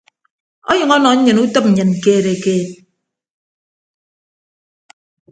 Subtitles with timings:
[0.69, 2.69] Onyʌñ ọnọ nnyịn utịp nnyịn keed keed.